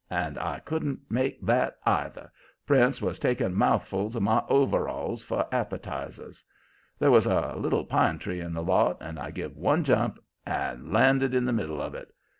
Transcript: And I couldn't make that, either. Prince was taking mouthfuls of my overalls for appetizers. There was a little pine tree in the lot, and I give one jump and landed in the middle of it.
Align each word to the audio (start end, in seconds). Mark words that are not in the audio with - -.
And 0.09 0.39
I 0.39 0.57
couldn't 0.61 0.99
make 1.11 1.39
that, 1.45 1.75
either. 1.85 2.31
Prince 2.65 3.03
was 3.03 3.19
taking 3.19 3.53
mouthfuls 3.53 4.15
of 4.15 4.23
my 4.23 4.41
overalls 4.49 5.21
for 5.21 5.45
appetizers. 5.53 6.43
There 6.97 7.11
was 7.11 7.27
a 7.27 7.53
little 7.55 7.85
pine 7.85 8.17
tree 8.17 8.39
in 8.41 8.55
the 8.55 8.63
lot, 8.63 8.97
and 8.99 9.19
I 9.19 9.29
give 9.29 9.55
one 9.55 9.83
jump 9.83 10.17
and 10.43 10.91
landed 10.91 11.35
in 11.35 11.45
the 11.45 11.53
middle 11.53 11.79
of 11.79 11.93
it. 11.93 12.11